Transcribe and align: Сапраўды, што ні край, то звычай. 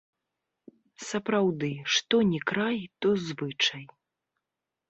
Сапраўды, 1.09 1.69
што 1.97 2.15
ні 2.31 2.39
край, 2.53 2.79
то 3.05 3.15
звычай. 3.27 3.83